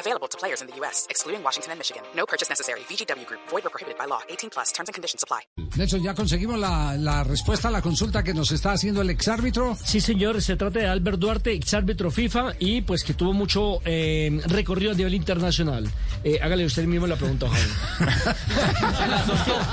Available 0.00 0.28
to 0.28 0.38
players 0.38 0.62
in 0.62 0.66
the 0.68 0.74
U.S., 0.80 1.06
excluding 1.10 1.42
Washington 1.44 1.72
and 1.72 1.78
Michigan. 1.78 2.02
No 2.16 2.24
purchase 2.24 2.48
necessary. 2.48 2.80
VGW 2.88 3.26
Group. 3.26 3.40
Void 3.50 3.66
or 3.66 3.70
prohibited 3.70 3.98
by 3.98 4.06
law. 4.06 4.20
18 4.30 4.48
plus. 4.50 4.72
Terms 4.72 4.88
and 4.88 4.94
conditions 4.94 5.22
apply. 5.22 5.40
Nelson, 5.76 6.02
ya 6.02 6.14
conseguimos 6.14 6.58
la, 6.58 6.96
la 6.96 7.22
respuesta 7.22 7.68
a 7.68 7.70
la 7.70 7.82
consulta 7.82 8.22
que 8.22 8.32
nos 8.32 8.50
está 8.50 8.72
haciendo 8.72 9.02
el 9.02 9.10
exárbitro. 9.10 9.76
Sí, 9.84 10.00
señor, 10.00 10.40
se 10.40 10.56
trata 10.56 10.78
de 10.78 10.86
Albert 10.86 11.18
Duarte, 11.18 11.52
exárbitro 11.52 12.10
FIFA 12.10 12.54
y 12.58 12.80
pues 12.80 13.04
que 13.04 13.12
tuvo 13.14 13.32
mucho 13.34 13.80
eh, 13.84 14.40
recorrido 14.46 14.92
a 14.92 14.94
nivel 14.94 15.14
internacional. 15.14 15.86
Eh, 16.24 16.38
hágale 16.42 16.64
usted 16.64 16.84
mismo 16.84 17.06
la 17.06 17.16
pregunta, 17.16 17.46
Javi. 17.48 17.70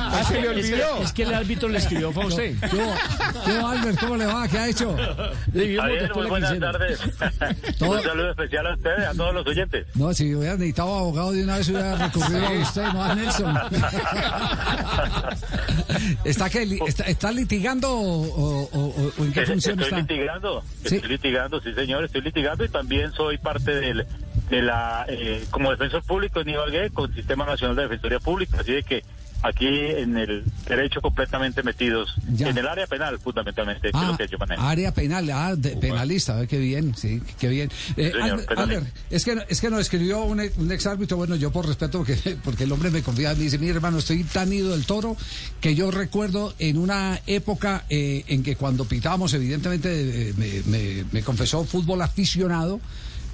Ah, 0.09 0.23
se 0.27 0.41
le 0.41 0.49
olvidó. 0.49 1.01
Es 1.01 1.11
que 1.11 1.23
el 1.23 1.33
árbitro 1.33 1.67
le 1.69 1.77
escribió 1.77 2.11
fue 2.11 2.25
usted. 2.25 2.55
¿Qué, 2.61 2.77
qué 3.45 3.51
Albert? 3.51 3.99
¿Cómo 3.99 4.17
le 4.17 4.25
va? 4.25 4.47
¿Qué 4.47 4.57
ha 4.57 4.67
hecho? 4.67 4.95
Le 5.53 5.75
Javier, 5.75 6.11
muy 6.15 6.27
buenas 6.27 6.59
tardes. 6.59 6.99
Un 7.79 8.01
saludo 8.01 8.31
especial 8.31 8.67
a 8.67 8.73
ustedes, 8.75 9.07
a 9.07 9.13
todos 9.13 9.33
los 9.33 9.47
oyentes. 9.47 9.87
No, 9.95 10.13
si 10.17 10.33
hubiera 10.33 10.53
necesitado 10.55 10.97
abogado 10.97 11.31
de 11.31 11.43
una 11.43 11.57
vez 11.57 11.69
hubiera 11.69 11.95
recurrido 11.95 12.47
a 12.47 12.51
usted, 12.51 12.83
no 12.91 13.03
a 13.03 13.13
Nelson. 13.15 13.55
¿Está, 16.23 16.49
que, 16.49 16.63
está, 16.87 17.03
está 17.03 17.31
litigando 17.31 17.91
o, 17.91 18.21
o- 18.23 18.69
o- 18.73 19.11
o 19.17 19.23
en 19.25 19.31
qué 19.33 19.45
función 19.45 19.79
estoy 19.79 19.99
está? 19.99 20.13
litigando, 20.13 20.63
Sí. 20.85 20.95
estoy 20.95 21.09
litigando, 21.11 21.61
sí 21.61 21.73
señor, 21.73 22.03
estoy 22.05 22.21
litigando 22.21 22.65
y 22.65 22.69
también 22.69 23.11
soy 23.13 23.37
parte 23.37 23.75
del, 23.75 24.05
de 24.49 24.61
la, 24.61 25.05
eh, 25.07 25.43
como 25.51 25.69
defensor 25.71 26.01
público 26.03 26.39
en 26.41 26.49
Ibagué 26.49 26.89
con 26.89 27.13
Sistema 27.13 27.45
Nacional 27.45 27.75
de 27.75 27.83
Defensoría 27.83 28.19
Pública, 28.19 28.57
así 28.61 28.71
de 28.73 28.83
que 28.83 29.03
aquí 29.43 29.67
en 29.67 30.17
el 30.17 30.43
derecho 30.67 31.01
completamente 31.01 31.63
metidos, 31.63 32.15
Ya. 32.33 32.49
en 32.49 32.57
el 32.57 32.67
área 32.67 32.87
penal 32.87 33.19
fundamentalmente, 33.19 33.81
que 33.81 33.87
es 33.89 33.93
Ah, 33.95 34.07
lo 34.11 34.17
que 34.17 34.27
yo 34.27 34.37
manejo. 34.37 34.61
área 34.61 34.93
penal, 34.93 35.29
ah, 35.31 35.55
de- 35.55 35.77
penalista, 35.77 36.45
qué 36.47 36.57
bien, 36.57 36.95
sí, 36.95 37.21
qué 37.39 37.47
bien. 37.47 37.69
Eh, 37.95 38.11
señor, 38.11 38.21
Albert, 38.21 38.47
penalista. 38.49 38.61
Albert, 38.63 38.95
es 39.11 39.25
que 39.25 39.37
es 39.49 39.61
que 39.61 39.69
nos 39.69 39.79
escribió 39.81 40.23
un, 40.23 40.39
ex- 40.39 40.57
un 40.57 40.71
exárbitro, 40.71 41.17
bueno, 41.17 41.35
yo 41.35 41.51
por 41.51 41.67
respeto, 41.67 41.99
porque, 41.99 42.15
porque 42.43 42.63
el 42.65 42.71
hombre 42.71 42.89
me 42.91 43.01
confía, 43.03 43.33
me 43.33 43.43
dice, 43.43 43.57
mi 43.57 43.69
hermano, 43.69 43.99
estoy 43.99 44.23
tan 44.23 44.51
ido 44.51 44.71
del 44.71 44.85
toro 44.85 45.15
que 45.61 45.75
yo 45.75 45.91
recuerdo 45.91 46.53
en 46.59 46.77
una 46.77 47.19
época 47.27 47.85
eh, 47.89 48.23
en 48.27 48.43
que 48.43 48.55
cuando 48.55 48.85
pitábamos, 48.85 49.33
evidentemente, 49.33 50.29
eh, 50.29 50.33
me, 50.37 50.61
me- 50.65 51.05
me 51.11 51.21
confesó 51.23 51.63
fútbol 51.63 52.01
aficionado, 52.01 52.79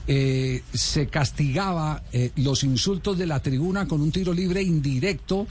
eh, 0.08 0.62
se 0.74 1.08
castigaba 1.08 2.04
eh, 2.12 2.32
los 2.38 2.64
insultos 2.64 3.18
de 3.18 3.26
la 3.28 3.42
tribuna 3.42 3.88
con 3.88 4.02
un 4.02 4.12
tiro 4.12 4.34
libre 4.34 4.62
indirecto 4.62 5.48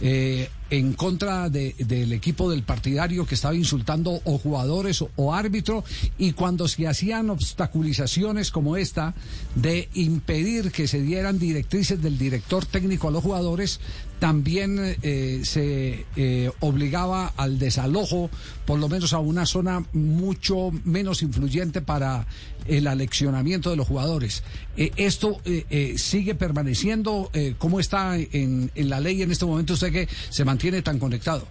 eh, 0.00 0.48
en 0.68 0.92
contra 0.92 1.48
de- 1.48 1.74
del 1.78 2.12
equipo 2.12 2.50
del 2.50 2.62
partidario 2.62 3.24
que 3.26 3.34
estaba 3.34 3.54
insultando 3.54 4.20
o 4.24 4.36
jugadores 4.38 5.00
o, 5.02 5.10
o 5.16 5.32
árbitro 5.32 5.84
y 6.18 6.32
cuando 6.32 6.68
se 6.68 6.86
hacían 6.86 7.30
obstaculizaciones 7.30 8.50
como 8.50 8.76
esta 8.76 9.14
de 9.54 9.88
impedir 9.94 10.70
que 10.70 10.86
se 10.86 11.00
dieran 11.00 11.38
directrices 11.38 12.02
del 12.02 12.18
director 12.18 12.66
técnico 12.66 13.08
a 13.08 13.10
los 13.10 13.22
jugadores 13.24 13.80
también 14.18 14.96
eh, 15.02 15.40
se 15.44 16.06
eh, 16.16 16.50
obligaba 16.60 17.32
al 17.36 17.58
desalojo 17.58 18.30
por 18.64 18.78
lo 18.78 18.88
menos 18.88 19.12
a 19.12 19.18
una 19.18 19.46
zona 19.46 19.84
mucho 19.92 20.70
menos 20.84 21.22
influyente 21.22 21.82
para 21.82 22.26
el 22.68 22.86
aleccionamiento 22.86 23.70
de 23.70 23.76
los 23.76 23.86
jugadores. 23.86 24.42
Eh, 24.76 24.90
¿Esto 24.96 25.40
eh, 25.44 25.64
eh, 25.70 25.98
sigue 25.98 26.34
permaneciendo? 26.34 27.30
Eh, 27.32 27.54
¿Cómo 27.58 27.80
está 27.80 28.16
en, 28.16 28.70
la 28.74 29.00
ley 29.00 29.22
en 29.22 29.30
este 29.30 29.44
momento 29.44 29.74
usted 29.74 29.92
que 29.92 30.06
se 30.06 30.44
mantiene 30.44 30.82
tan 30.82 30.98
conectado? 30.98 31.46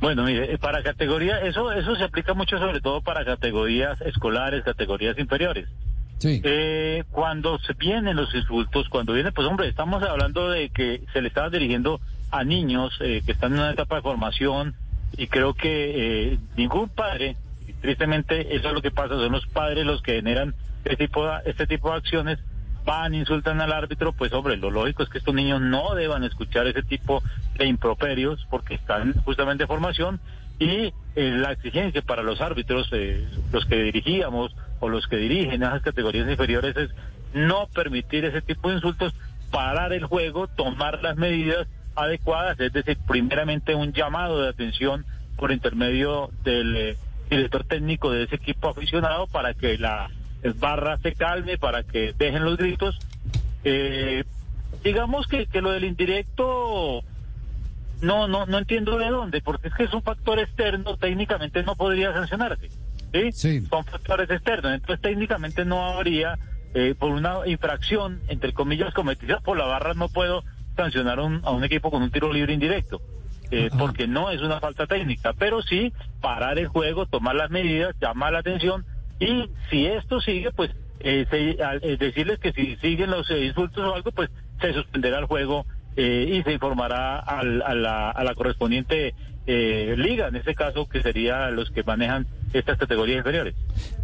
Bueno, 0.00 0.24
mire, 0.24 0.56
para 0.58 0.82
categoría, 0.82 1.40
eso, 1.40 1.72
eso 1.72 1.94
se 1.94 2.04
aplica 2.04 2.32
mucho 2.32 2.58
sobre 2.58 2.80
todo 2.80 3.02
para 3.02 3.24
categorías 3.24 4.00
escolares, 4.00 4.64
categorías 4.64 5.18
inferiores. 5.18 5.68
Eh, 6.22 7.04
cuando 7.10 7.58
vienen 7.78 8.16
los 8.16 8.34
insultos, 8.34 8.88
cuando 8.88 9.14
vienen, 9.14 9.32
pues 9.32 9.46
hombre, 9.46 9.68
estamos 9.68 10.02
hablando 10.02 10.50
de 10.50 10.68
que 10.70 11.02
se 11.12 11.22
le 11.22 11.28
estaba 11.28 11.48
dirigiendo 11.48 12.00
a 12.30 12.44
niños 12.44 12.96
eh, 13.00 13.22
que 13.24 13.32
están 13.32 13.52
en 13.54 13.60
una 13.60 13.72
etapa 13.72 13.96
de 13.96 14.02
formación 14.02 14.74
y 15.16 15.26
creo 15.26 15.54
que 15.54 16.32
eh, 16.32 16.38
ningún 16.56 16.88
padre, 16.88 17.36
y 17.66 17.72
tristemente 17.72 18.54
eso 18.54 18.68
es 18.68 18.74
lo 18.74 18.82
que 18.82 18.90
pasa, 18.90 19.14
son 19.14 19.32
los 19.32 19.46
padres 19.46 19.84
los 19.84 20.02
que 20.02 20.16
generan 20.16 20.54
este 20.84 21.06
tipo 21.06 21.26
de, 21.26 21.32
este 21.46 21.66
tipo 21.66 21.90
de 21.90 21.96
acciones, 21.96 22.38
van, 22.84 23.14
insultan 23.14 23.60
al 23.60 23.72
árbitro, 23.72 24.12
pues 24.12 24.32
hombre, 24.32 24.56
lo 24.56 24.70
lógico 24.70 25.02
es 25.02 25.08
que 25.08 25.18
estos 25.18 25.34
niños 25.34 25.60
no 25.60 25.94
deban 25.94 26.24
escuchar 26.24 26.66
ese 26.66 26.82
tipo 26.82 27.22
de 27.56 27.66
improperios 27.66 28.46
porque 28.50 28.74
están 28.74 29.14
justamente 29.24 29.64
en 29.64 29.68
formación 29.68 30.20
y 30.58 30.66
eh, 30.66 30.92
la 31.16 31.52
exigencia 31.52 32.02
para 32.02 32.22
los 32.22 32.40
árbitros, 32.40 32.88
eh, 32.92 33.26
los 33.52 33.64
que 33.64 33.82
dirigíamos 33.82 34.54
o 34.80 34.88
los 34.88 35.06
que 35.06 35.16
dirigen 35.16 35.62
esas 35.62 35.82
categorías 35.82 36.28
inferiores 36.28 36.76
es 36.76 36.90
no 37.32 37.68
permitir 37.68 38.24
ese 38.24 38.42
tipo 38.42 38.68
de 38.68 38.76
insultos, 38.76 39.14
parar 39.50 39.92
el 39.92 40.04
juego, 40.04 40.48
tomar 40.48 41.02
las 41.02 41.16
medidas 41.16 41.68
adecuadas, 41.94 42.58
es 42.60 42.72
decir, 42.72 42.98
primeramente 43.06 43.74
un 43.74 43.92
llamado 43.92 44.42
de 44.42 44.48
atención 44.48 45.04
por 45.36 45.52
intermedio 45.52 46.30
del 46.42 46.76
eh, 46.76 46.96
director 47.28 47.64
técnico 47.64 48.10
de 48.10 48.24
ese 48.24 48.36
equipo 48.36 48.68
aficionado 48.68 49.26
para 49.26 49.54
que 49.54 49.78
la 49.78 50.10
barra 50.56 50.98
se 50.98 51.14
calme, 51.14 51.58
para 51.58 51.82
que 51.82 52.14
dejen 52.18 52.44
los 52.44 52.56
gritos. 52.56 52.98
Eh, 53.64 54.24
digamos 54.82 55.26
que, 55.26 55.46
que 55.46 55.60
lo 55.60 55.70
del 55.70 55.84
indirecto 55.84 57.02
no, 58.00 58.28
no, 58.28 58.46
no 58.46 58.58
entiendo 58.58 58.98
de 58.98 59.10
dónde, 59.10 59.40
porque 59.42 59.68
es 59.68 59.74
que 59.74 59.84
es 59.84 59.92
un 59.92 60.02
factor 60.02 60.38
externo, 60.38 60.96
técnicamente 60.96 61.62
no 61.62 61.76
podría 61.76 62.12
sancionarse. 62.12 62.70
¿Sí? 63.12 63.32
Sí. 63.32 63.66
Son 63.68 63.84
factores 63.84 64.30
externos, 64.30 64.72
entonces 64.72 65.00
técnicamente 65.00 65.64
no 65.64 65.84
habría, 65.84 66.38
eh, 66.74 66.94
por 66.98 67.10
una 67.10 67.38
infracción, 67.46 68.20
entre 68.28 68.52
comillas, 68.52 68.92
cometida 68.94 69.40
por 69.40 69.56
la 69.58 69.64
barra, 69.66 69.94
no 69.94 70.08
puedo 70.08 70.44
sancionar 70.76 71.18
a 71.18 71.22
un, 71.24 71.40
a 71.44 71.50
un 71.50 71.64
equipo 71.64 71.90
con 71.90 72.02
un 72.02 72.10
tiro 72.10 72.32
libre 72.32 72.52
indirecto. 72.52 73.00
eh, 73.52 73.68
porque 73.76 74.06
no 74.06 74.30
es 74.30 74.40
una 74.42 74.60
falta 74.60 74.86
técnica, 74.86 75.32
pero 75.32 75.60
sí 75.60 75.92
parar 76.20 76.56
el 76.60 76.68
juego, 76.68 77.06
tomar 77.06 77.34
las 77.34 77.50
medidas, 77.50 77.96
llamar 78.00 78.32
la 78.32 78.38
atención 78.38 78.86
y 79.18 79.50
si 79.68 79.86
esto 79.86 80.20
sigue, 80.20 80.52
pues 80.52 80.70
eh, 81.00 81.26
se- 81.28 81.60
al- 81.60 81.80
eh, 81.82 81.96
decirles 81.98 82.38
que 82.38 82.52
si 82.52 82.76
siguen 82.76 83.10
los 83.10 83.28
eh, 83.28 83.46
insultos 83.46 83.82
o 83.84 83.92
algo, 83.96 84.12
pues 84.12 84.30
se 84.60 84.72
suspenderá 84.72 85.18
el 85.18 85.24
juego 85.24 85.66
eh, 85.96 86.26
y 86.30 86.42
se 86.44 86.52
informará 86.52 87.18
al- 87.18 87.62
a, 87.62 87.74
la, 87.74 88.10
a 88.10 88.22
la 88.22 88.34
correspondiente 88.36 89.14
eh, 89.46 89.94
liga, 89.98 90.28
en 90.28 90.36
este 90.36 90.54
caso 90.54 90.86
que 90.86 91.02
sería 91.02 91.50
los 91.50 91.72
que 91.72 91.82
manejan 91.82 92.28
estas 92.52 92.78
categorías 92.78 93.18
inferiores. 93.18 93.54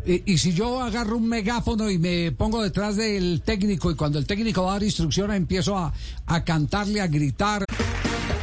Y, 0.04 0.32
y 0.32 0.38
si 0.38 0.52
yo 0.52 0.80
agarro 0.80 1.16
un 1.16 1.28
megáfono 1.28 1.90
y 1.90 1.98
me 1.98 2.32
pongo 2.32 2.62
detrás 2.62 2.96
del 2.96 3.42
técnico 3.42 3.90
y 3.90 3.94
cuando 3.94 4.18
el 4.18 4.26
técnico 4.26 4.62
va 4.62 4.70
a 4.70 4.72
dar 4.74 4.82
instrucciones 4.84 5.36
empiezo 5.36 5.76
a, 5.76 5.92
a 6.26 6.44
cantarle, 6.44 7.00
a 7.00 7.06
gritar. 7.06 7.64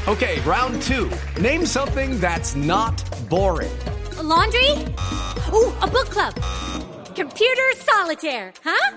Okay, 0.05 0.41
round 0.41 0.81
two. 0.81 1.09
Name 1.41 1.65
something 1.65 2.19
that's 2.19 2.55
not 2.55 3.01
boring. 3.29 3.71
A 4.19 4.23
laundry? 4.23 4.71
Ooh, 5.53 5.71
a 5.81 5.87
book 5.87 6.09
club. 6.09 6.33
Computer 7.15 7.73
solitaire, 7.77 8.51
huh? 8.63 8.91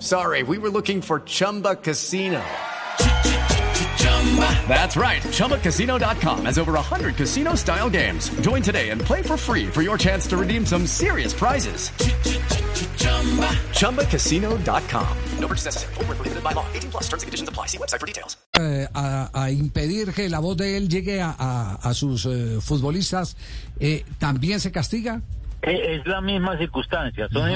Sorry, 0.00 0.42
we 0.42 0.58
were 0.58 0.70
looking 0.70 1.00
for 1.00 1.20
Chumba 1.20 1.76
Casino. 1.76 2.42
That's 4.68 4.96
right. 4.96 5.22
ChumbaCasino.com 5.22 6.44
has 6.44 6.58
over 6.58 6.72
100 6.74 7.16
casino 7.16 7.54
style 7.54 7.88
games. 7.90 8.28
Join 8.42 8.62
today 8.62 8.90
and 8.90 9.00
play 9.00 9.22
for 9.22 9.36
free 9.36 9.66
for 9.66 9.80
your 9.82 9.96
chance 9.96 10.26
to 10.28 10.36
redeem 10.36 10.66
some 10.66 10.86
serious 10.86 11.32
prizes. 11.32 11.90
ChumbaCasino.com. 13.72 15.06
No 15.40 15.46
purchase 15.48 15.64
necessary. 15.66 15.94
Void 15.94 16.08
where 16.08 16.16
prohibited 16.16 16.44
by 16.44 16.52
law. 16.52 16.66
18 16.74 16.90
plus 16.90 17.04
terms 17.08 17.22
and 17.22 17.28
conditions 17.28 17.48
apply. 17.48 17.66
See 17.66 17.78
website 17.78 18.00
for 18.00 18.06
details. 18.06 18.36
eh, 18.58 18.86
a, 18.94 19.30
a 19.32 19.50
impedir 19.50 20.12
que 20.12 20.28
la 20.28 20.40
voz 20.40 20.56
de 20.56 20.76
él 20.76 20.88
llegue 20.88 21.20
a, 21.22 21.34
a- 21.38 21.74
a 21.80 21.94
sus 21.94 22.26
eh, 22.26 22.58
futbolistas, 22.60 23.36
eh, 23.80 24.04
¿también 24.18 24.58
se 24.60 24.72
castiga? 24.72 25.20
Eh, 25.62 25.96
Es 26.00 26.06
la 26.06 26.20
misma 26.20 26.56
circunstancia, 26.58 27.28
son, 27.32 27.50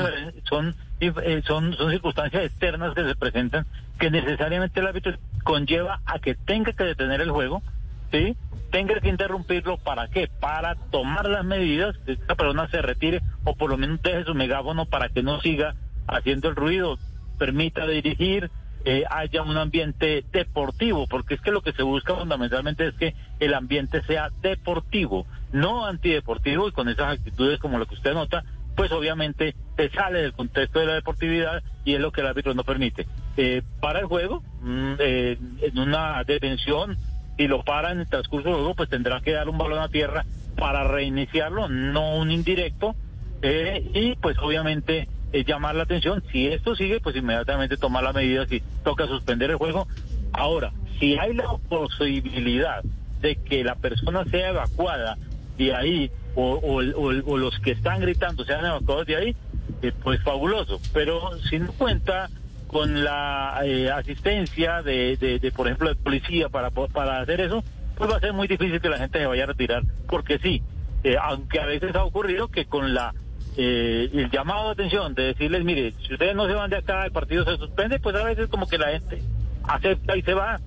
son, 0.48 0.74
eh, 1.00 1.42
son, 1.46 1.74
son 1.76 1.90
circunstancias 1.90 2.44
externas 2.46 2.94
que 2.94 3.04
se 3.04 3.14
presentan 3.16 3.66
que 3.98 4.10
necesariamente 4.10 4.80
el 4.80 4.86
árbitro 4.86 5.12
conlleva 5.42 6.00
a 6.06 6.18
que 6.18 6.34
tenga 6.34 6.72
que 6.72 6.84
detener 6.84 7.20
el 7.20 7.30
juego, 7.30 7.62
¿sí? 8.10 8.36
tenga 8.72 8.98
que 9.00 9.10
interrumpirlo, 9.10 9.76
¿para 9.76 10.08
qué? 10.08 10.28
Para 10.40 10.74
tomar 10.90 11.28
las 11.28 11.44
medidas, 11.44 11.94
que 12.06 12.12
esta 12.12 12.34
persona 12.34 12.68
se 12.68 12.80
retire 12.80 13.20
o 13.44 13.54
por 13.54 13.70
lo 13.70 13.76
menos 13.76 14.00
deje 14.02 14.24
su 14.24 14.34
megáfono 14.34 14.86
para 14.86 15.10
que 15.10 15.22
no 15.22 15.40
siga 15.40 15.74
haciendo 16.08 16.48
el 16.48 16.56
ruido, 16.56 16.98
permita 17.38 17.86
dirigir, 17.86 18.50
eh, 18.84 19.04
haya 19.10 19.42
un 19.42 19.58
ambiente 19.58 20.24
deportivo, 20.32 21.06
porque 21.06 21.34
es 21.34 21.40
que 21.42 21.52
lo 21.52 21.60
que 21.60 21.72
se 21.72 21.82
busca 21.82 22.14
fundamentalmente 22.14 22.88
es 22.88 22.94
que 22.94 23.14
el 23.40 23.52
ambiente 23.52 24.02
sea 24.04 24.30
deportivo, 24.40 25.26
no 25.52 25.84
antideportivo 25.84 26.66
y 26.66 26.72
con 26.72 26.88
esas 26.88 27.18
actitudes 27.18 27.60
como 27.60 27.78
lo 27.78 27.86
que 27.86 27.94
usted 27.94 28.14
nota, 28.14 28.42
pues 28.74 28.90
obviamente 28.90 29.54
se 29.76 29.90
sale 29.90 30.22
del 30.22 30.32
contexto 30.32 30.78
de 30.78 30.86
la 30.86 30.94
deportividad 30.94 31.62
y 31.84 31.94
es 31.94 32.00
lo 32.00 32.10
que 32.10 32.22
el 32.22 32.26
árbitro 32.26 32.54
no 32.54 32.64
permite. 32.64 33.06
Eh, 33.36 33.62
para 33.80 34.00
el 34.00 34.06
juego, 34.06 34.42
mm, 34.60 34.92
eh, 34.98 35.38
en 35.62 35.78
una 35.78 36.22
detención, 36.24 36.98
y 37.38 37.48
lo 37.48 37.62
para 37.62 37.92
en 37.92 38.00
el 38.00 38.08
transcurso 38.08 38.48
del 38.48 38.58
juego, 38.58 38.74
pues 38.74 38.88
tendrá 38.88 39.20
que 39.20 39.32
dar 39.32 39.48
un 39.48 39.58
balón 39.58 39.78
a 39.78 39.88
tierra 39.88 40.24
para 40.56 40.84
reiniciarlo, 40.84 41.68
no 41.68 42.16
un 42.16 42.30
indirecto, 42.30 42.94
eh, 43.40 43.90
y 43.94 44.14
pues 44.16 44.36
obviamente 44.38 45.08
eh, 45.32 45.44
llamar 45.44 45.74
la 45.74 45.84
atención. 45.84 46.22
Si 46.30 46.46
esto 46.46 46.76
sigue, 46.76 47.00
pues 47.00 47.16
inmediatamente 47.16 47.76
tomar 47.76 48.04
la 48.04 48.12
medida 48.12 48.46
si 48.46 48.62
toca 48.84 49.06
suspender 49.06 49.50
el 49.50 49.56
juego. 49.56 49.88
Ahora, 50.32 50.72
si 50.98 51.18
hay 51.18 51.34
la 51.34 51.56
posibilidad 51.68 52.82
de 53.20 53.36
que 53.36 53.64
la 53.64 53.76
persona 53.76 54.24
sea 54.26 54.50
evacuada 54.50 55.16
de 55.56 55.74
ahí 55.74 56.10
o, 56.34 56.54
o, 56.54 56.82
o, 56.82 57.32
o 57.32 57.36
los 57.38 57.58
que 57.60 57.72
están 57.72 58.00
gritando 58.00 58.44
sean 58.44 58.64
evacuados 58.64 59.06
de 59.06 59.16
ahí, 59.16 59.36
eh, 59.82 59.92
pues 60.02 60.22
fabuloso. 60.22 60.80
Pero 60.92 61.38
si 61.48 61.58
no 61.58 61.72
cuenta 61.72 62.28
con 62.72 63.04
la 63.04 63.60
eh, 63.64 63.90
asistencia 63.90 64.80
de, 64.80 65.18
de, 65.18 65.38
de, 65.38 65.52
por 65.52 65.66
ejemplo, 65.66 65.90
de 65.90 65.94
policía 65.94 66.48
para, 66.48 66.70
para 66.70 67.20
hacer 67.20 67.42
eso, 67.42 67.62
pues 67.96 68.10
va 68.10 68.16
a 68.16 68.20
ser 68.20 68.32
muy 68.32 68.48
difícil 68.48 68.80
que 68.80 68.88
la 68.88 68.96
gente 68.96 69.18
se 69.18 69.26
vaya 69.26 69.44
a 69.44 69.46
retirar, 69.46 69.82
porque 70.08 70.38
sí, 70.38 70.62
eh, 71.04 71.16
aunque 71.20 71.60
a 71.60 71.66
veces 71.66 71.94
ha 71.94 72.02
ocurrido 72.02 72.48
que 72.48 72.64
con 72.64 72.94
la 72.94 73.14
eh, 73.58 74.08
el 74.14 74.30
llamado 74.30 74.68
de 74.68 74.72
atención 74.72 75.14
de 75.14 75.24
decirles, 75.24 75.62
mire, 75.64 75.92
si 76.06 76.14
ustedes 76.14 76.34
no 76.34 76.46
se 76.46 76.54
van 76.54 76.70
de 76.70 76.78
acá, 76.78 77.04
el 77.04 77.12
partido 77.12 77.44
se 77.44 77.58
suspende, 77.58 78.00
pues 78.00 78.16
a 78.16 78.24
veces 78.24 78.48
como 78.48 78.66
que 78.66 78.78
la 78.78 78.88
gente 78.88 79.20
acepta 79.64 80.16
y 80.16 80.22
se 80.22 80.32
va, 80.32 80.58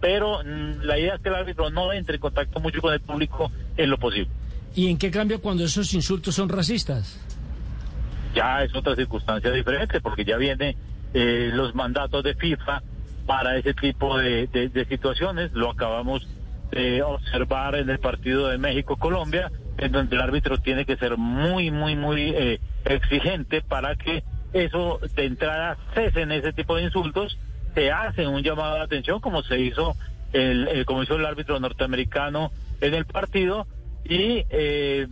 pero 0.00 0.44
mm, 0.44 0.84
la 0.84 1.00
idea 1.00 1.16
es 1.16 1.20
que 1.20 1.30
el 1.30 1.34
árbitro 1.34 1.68
no 1.70 1.92
entre 1.92 2.14
en 2.14 2.20
contacto 2.20 2.60
mucho 2.60 2.80
con 2.80 2.94
el 2.94 3.00
público 3.00 3.50
en 3.76 3.90
lo 3.90 3.98
posible. 3.98 4.30
¿Y 4.76 4.88
en 4.88 4.98
qué 4.98 5.10
cambia 5.10 5.38
cuando 5.38 5.64
esos 5.64 5.92
insultos 5.94 6.36
son 6.36 6.48
racistas? 6.48 7.18
Ya 8.36 8.62
es 8.62 8.72
otra 8.72 8.94
circunstancia 8.94 9.50
diferente, 9.50 10.00
porque 10.00 10.24
ya 10.24 10.36
viene 10.36 10.76
eh, 11.14 11.50
los 11.52 11.74
mandatos 11.74 12.22
de 12.22 12.34
FIFA 12.34 12.82
para 13.26 13.56
ese 13.56 13.74
tipo 13.74 14.18
de, 14.18 14.46
de, 14.48 14.68
de 14.68 14.84
situaciones. 14.86 15.52
Lo 15.52 15.70
acabamos 15.70 16.26
de 16.70 17.02
observar 17.02 17.74
en 17.74 17.90
el 17.90 17.98
partido 17.98 18.48
de 18.48 18.58
México-Colombia, 18.58 19.50
en 19.78 19.92
donde 19.92 20.16
el 20.16 20.22
árbitro 20.22 20.58
tiene 20.58 20.84
que 20.84 20.96
ser 20.96 21.16
muy, 21.16 21.70
muy, 21.70 21.96
muy 21.96 22.30
eh, 22.30 22.60
exigente 22.84 23.62
para 23.62 23.96
que 23.96 24.22
eso 24.52 25.00
de 25.14 25.24
entrada 25.24 25.76
cese 25.94 26.22
en 26.22 26.32
ese 26.32 26.52
tipo 26.52 26.76
de 26.76 26.84
insultos. 26.84 27.38
Se 27.74 27.90
hace 27.90 28.26
un 28.26 28.42
llamado 28.42 28.76
de 28.76 28.82
atención, 28.82 29.20
como 29.20 29.42
se 29.42 29.60
hizo 29.60 29.94
el, 30.32 30.66
el 30.68 30.84
como 30.84 31.02
hizo 31.02 31.16
el 31.16 31.24
árbitro 31.24 31.58
norteamericano 31.60 32.50
en 32.80 32.94
el 32.94 33.04
partido, 33.04 33.66
y 34.04 34.44
eh, 34.50 35.06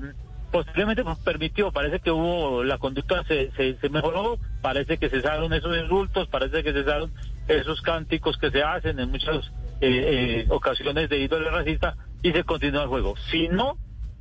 posiblemente 0.51 1.05
pues, 1.05 1.19
permitió, 1.19 1.73
parece 1.73 2.01
que 2.01 2.11
hubo, 2.11 2.65
la 2.65 2.79
conducta 2.79 3.25
se, 3.25 3.51
se, 3.53 3.79
se, 3.79 3.89
mejoró, 3.89 4.39
parece 4.63 4.99
que 4.99 5.09
cesaron 5.09 5.53
esos 5.53 5.77
insultos, 5.77 6.29
parece 6.29 6.63
que 6.63 6.73
cesaron 6.73 7.13
esos 7.47 7.81
cánticos 7.83 8.37
que 8.39 8.51
se 8.51 8.63
hacen 8.63 8.99
en 8.99 9.11
muchas 9.11 9.47
eh, 9.81 10.43
eh, 10.43 10.47
ocasiones 10.49 11.09
de 11.09 11.21
índole 11.21 11.51
racista 11.51 11.97
y 12.23 12.33
se 12.33 12.45
continúa 12.45 12.83
el 12.83 12.89
juego. 12.89 13.15
Si 13.31 13.49
no, 13.49 13.79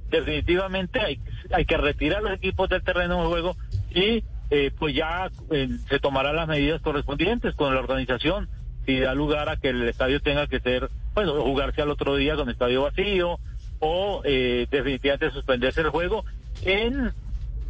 definitivamente 0.09 0.99
hay, 0.99 1.19
hay 1.51 1.65
que 1.65 1.77
retirar 1.77 2.21
los 2.21 2.33
equipos 2.33 2.69
del 2.69 2.83
terreno 2.83 3.21
de 3.21 3.27
juego 3.27 3.57
y 3.91 4.23
eh, 4.49 4.71
pues 4.77 4.95
ya 4.95 5.29
eh, 5.51 5.69
se 5.89 5.99
tomarán 5.99 6.37
las 6.37 6.47
medidas 6.47 6.81
correspondientes 6.81 7.53
con 7.55 7.73
la 7.73 7.81
organización 7.81 8.47
si 8.85 8.99
da 8.99 9.13
lugar 9.13 9.49
a 9.49 9.57
que 9.57 9.69
el 9.69 9.83
estadio 9.83 10.21
tenga 10.21 10.47
que 10.47 10.61
ser, 10.61 10.89
bueno, 11.13 11.33
jugarse 11.41 11.81
al 11.81 11.91
otro 11.91 12.15
día 12.15 12.37
con 12.37 12.49
estadio 12.49 12.83
vacío 12.83 13.39
o 13.79 14.21
eh, 14.23 14.67
definitivamente 14.69 15.31
suspenderse 15.31 15.81
el 15.81 15.89
juego 15.89 16.25
en 16.63 17.11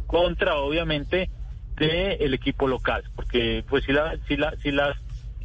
contra 0.06 0.56
obviamente 0.56 1.30
del 1.76 2.16
el 2.20 2.34
equipo 2.34 2.66
local 2.66 3.04
porque 3.14 3.64
pues 3.68 3.84
si 3.84 3.92
la 3.92 4.16
si 4.26 4.36
la 4.36 4.54
si 4.62 4.70
las 4.70 4.96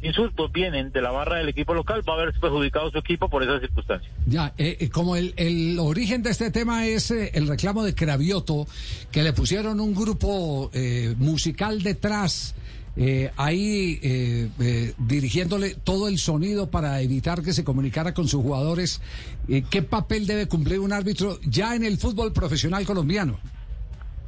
insultos 0.02 0.52
vienen 0.52 0.92
de 0.92 1.00
la 1.00 1.10
barra 1.10 1.38
del 1.38 1.48
equipo 1.48 1.74
local 1.74 2.02
va 2.08 2.14
a 2.14 2.22
haber 2.22 2.34
perjudicado 2.38 2.90
su 2.90 2.98
equipo 2.98 3.28
por 3.28 3.42
esas 3.42 3.60
circunstancias 3.60 4.12
ya 4.26 4.52
eh, 4.58 4.88
como 4.90 5.16
el, 5.16 5.32
el 5.36 5.78
origen 5.78 6.22
de 6.22 6.30
este 6.30 6.50
tema 6.50 6.86
es 6.86 7.10
eh, 7.10 7.30
el 7.34 7.48
reclamo 7.48 7.84
de 7.84 7.94
Cravioto 7.94 8.66
que 9.10 9.22
le 9.22 9.32
pusieron 9.32 9.80
un 9.80 9.94
grupo 9.94 10.70
eh, 10.74 11.14
musical 11.18 11.82
detrás 11.82 12.54
eh, 12.96 13.32
ahí 13.36 13.98
eh, 14.02 14.48
eh, 14.60 14.94
dirigiéndole 14.98 15.74
todo 15.74 16.08
el 16.08 16.18
sonido 16.18 16.70
para 16.70 17.00
evitar 17.00 17.42
que 17.42 17.52
se 17.52 17.64
comunicara 17.64 18.14
con 18.14 18.28
sus 18.28 18.42
jugadores. 18.42 19.00
Eh, 19.48 19.64
¿Qué 19.68 19.82
papel 19.82 20.26
debe 20.26 20.46
cumplir 20.46 20.80
un 20.80 20.92
árbitro 20.92 21.38
ya 21.44 21.74
en 21.74 21.84
el 21.84 21.98
fútbol 21.98 22.32
profesional 22.32 22.84
colombiano? 22.86 23.38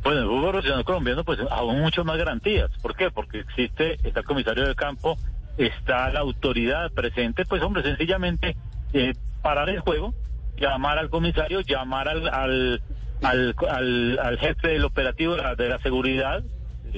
Bueno, 0.02 0.20
el 0.20 0.26
fútbol 0.26 0.50
profesional 0.52 0.84
colombiano, 0.84 1.24
pues 1.24 1.38
aún 1.50 1.80
mucho 1.80 2.04
más 2.04 2.16
garantías. 2.16 2.70
¿Por 2.82 2.96
qué? 2.96 3.10
Porque 3.10 3.40
existe, 3.40 3.94
está 4.06 4.20
el 4.20 4.26
comisario 4.26 4.66
de 4.66 4.74
campo, 4.74 5.16
está 5.58 6.10
la 6.10 6.20
autoridad 6.20 6.92
presente, 6.92 7.44
pues 7.44 7.62
hombre, 7.62 7.82
sencillamente 7.82 8.56
eh, 8.92 9.14
parar 9.42 9.68
el 9.68 9.80
juego, 9.80 10.14
llamar 10.58 10.98
al 10.98 11.10
comisario, 11.10 11.60
llamar 11.60 12.08
al, 12.08 12.28
al, 12.28 12.82
al, 13.22 13.54
al, 13.68 14.18
al 14.18 14.38
jefe 14.38 14.68
del 14.68 14.84
operativo 14.84 15.34
de 15.34 15.42
la, 15.42 15.54
de 15.54 15.68
la 15.68 15.78
seguridad, 15.80 16.44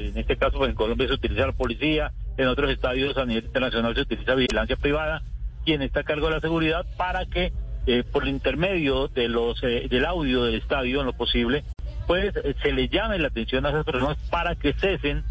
en 0.06 0.18
este 0.18 0.36
caso 0.36 0.58
pues, 0.58 0.70
en 0.70 0.76
Colombia 0.76 1.08
se 1.08 1.14
utiliza 1.14 1.46
la 1.46 1.52
policía, 1.52 2.12
en 2.36 2.48
otros 2.48 2.70
estadios 2.70 3.16
a 3.16 3.24
nivel 3.24 3.44
internacional 3.44 3.94
se 3.94 4.02
utiliza 4.02 4.34
vigilancia 4.34 4.76
privada, 4.76 5.22
quien 5.64 5.82
está 5.82 6.00
a 6.00 6.04
cargo 6.04 6.28
de 6.28 6.34
la 6.34 6.40
seguridad 6.40 6.86
para 6.96 7.26
que 7.26 7.52
eh, 7.86 8.04
por 8.04 8.28
intermedio 8.28 9.08
de 9.08 9.28
los 9.28 9.62
eh, 9.62 9.86
del 9.88 10.04
audio 10.04 10.44
del 10.44 10.56
estadio 10.56 11.00
en 11.00 11.06
lo 11.06 11.14
posible, 11.14 11.64
pues 12.06 12.36
eh, 12.36 12.54
se 12.62 12.72
le 12.72 12.88
llame 12.88 13.18
la 13.18 13.28
atención 13.28 13.64
a 13.66 13.70
esas 13.70 13.84
personas 13.84 14.18
para 14.30 14.54
que 14.56 14.72
cesen 14.74 15.24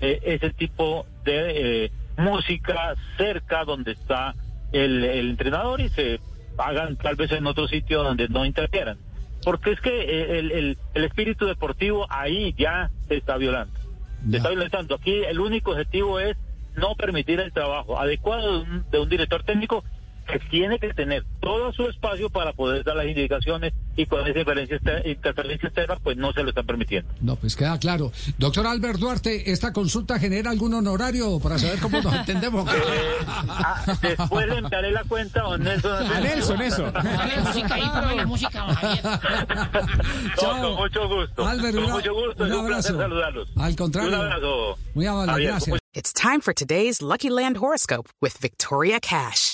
ese 0.00 0.50
tipo 0.50 1.06
de 1.24 1.90
música 2.18 2.94
cerca 3.16 3.64
donde 3.64 3.92
está 3.92 4.34
el, 4.72 5.02
el, 5.04 5.30
entrenador 5.30 5.80
y 5.80 5.88
se 5.88 6.20
hagan 6.58 6.96
tal 6.96 7.16
vez 7.16 7.32
en 7.32 7.46
otro 7.46 7.68
sitio 7.68 8.02
donde 8.02 8.28
no 8.28 8.44
interfieran. 8.44 8.98
Porque 9.44 9.70
es 9.70 9.80
que 9.80 10.38
el, 10.38 10.52
el, 10.52 10.78
el 10.92 11.04
espíritu 11.04 11.46
deportivo 11.46 12.06
ahí 12.10 12.54
ya 12.58 12.90
se 13.08 13.16
está 13.16 13.38
violando 13.38 13.83
está 14.32 14.50
violentando. 14.50 14.94
Aquí 14.94 15.22
el 15.24 15.40
único 15.40 15.72
objetivo 15.72 16.20
es 16.20 16.36
no 16.76 16.94
permitir 16.94 17.40
el 17.40 17.52
trabajo 17.52 17.98
adecuado 17.98 18.52
de 18.52 18.58
un, 18.58 18.90
de 18.90 18.98
un, 18.98 19.08
director 19.08 19.42
técnico 19.44 19.84
que 20.24 20.38
tiene 20.50 20.78
que 20.78 20.92
tener 20.94 21.24
todo 21.40 21.72
su 21.72 21.88
espacio 21.88 22.30
para 22.30 22.52
poder 22.52 22.84
dar 22.84 22.96
las 22.96 23.06
indicaciones 23.06 23.72
y 23.96 24.06
con 24.06 24.20
esa 24.20 24.30
interferencia, 24.30 24.78
interferencia 25.04 25.66
externa 25.68 25.96
pues 26.02 26.16
no 26.16 26.32
se 26.32 26.42
lo 26.42 26.48
están 26.48 26.66
permitiendo. 26.66 27.12
No, 27.20 27.36
pues 27.36 27.56
queda 27.56 27.78
claro. 27.78 28.10
Doctor 28.38 28.66
Albert 28.66 28.98
Duarte, 28.98 29.50
¿esta 29.50 29.72
consulta 29.72 30.18
genera 30.18 30.50
algún 30.50 30.74
honorario 30.74 31.38
para 31.38 31.58
saber 31.58 31.78
cómo 31.78 32.00
nos 32.00 32.14
entendemos? 32.14 32.68
Eh, 32.84 33.24
ah, 33.26 33.84
después 34.02 34.46
le 34.46 34.58
entraré 34.58 34.90
la 34.90 35.04
cuenta 35.04 35.42
a 35.42 35.56
Nelson. 35.56 36.12
A 36.12 36.20
Nelson, 36.20 36.60
eso. 36.60 36.84
música 37.44 37.74
ahí, 37.74 37.82
póngale 37.82 38.26
música, 38.26 38.66
no, 38.66 40.60
con 40.60 40.74
mucho 40.74 41.08
gusto. 41.08 41.46
Albert, 41.46 41.74
con 41.74 41.84
una, 41.84 41.94
mucho 41.94 42.14
gusto. 42.14 42.44
un 42.44 42.52
un 42.52 42.58
abrazo. 42.60 42.66
placer 42.66 42.96
saludarlos. 42.96 43.48
Al 43.56 43.76
contrario. 43.76 44.08
Un 44.10 44.14
abrazo. 44.14 44.78
Muy 44.94 45.06
amable, 45.06 45.44
gracias. 45.44 45.78
It's 45.94 46.12
time 46.12 46.40
for 46.40 46.52
today's 46.52 47.00
Lucky 47.00 47.30
Land 47.30 47.58
horoscope 47.58 48.08
with 48.20 48.36
Victoria 48.38 48.98
Cash. 49.00 49.53